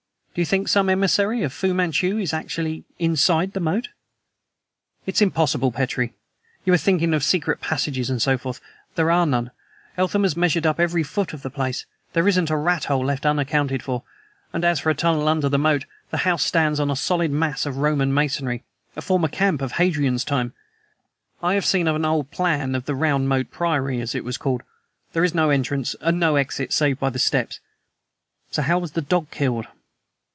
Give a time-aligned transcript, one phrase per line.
[0.33, 3.89] "Do you think some emissary of Fu Manchu is actually inside the moat?"
[5.05, 6.13] "It's impossible, Petrie.
[6.63, 8.61] You are thinking of secret passages, and so forth.
[8.95, 9.51] There are none.
[9.97, 11.85] Eltham has measured up every foot of the place.
[12.13, 14.03] There isn't a rathole left unaccounted for;
[14.53, 17.65] and as for a tunnel under the moat, the house stands on a solid mass
[17.65, 18.63] of Roman masonry,
[18.95, 20.53] a former camp of Hadrian's time.
[21.43, 24.37] I have seen a very old plan of the Round Moat Priory as it was
[24.37, 24.63] called.
[25.11, 27.59] There is no entrance and no exit save by the steps.
[28.51, 29.65] So how was the dog killed?"